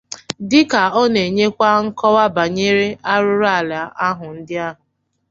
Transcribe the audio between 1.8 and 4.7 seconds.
nkọwa banyere arụrụala ahụ ndị